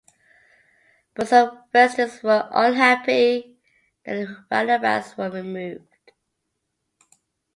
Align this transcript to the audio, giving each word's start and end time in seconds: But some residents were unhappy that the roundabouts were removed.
But 1.13 1.27
some 1.27 1.63
residents 1.75 2.23
were 2.23 2.49
unhappy 2.51 3.59
that 4.03 4.15
the 4.15 4.45
roundabouts 4.49 5.15
were 5.15 5.29
removed. 5.29 5.85